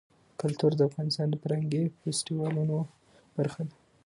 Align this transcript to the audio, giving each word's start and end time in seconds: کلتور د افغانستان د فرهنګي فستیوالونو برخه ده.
کلتور 0.41 0.71
د 0.75 0.81
افغانستان 0.89 1.27
د 1.31 1.35
فرهنګي 1.43 1.83
فستیوالونو 1.99 2.77
برخه 3.37 3.61
ده. 3.67 3.75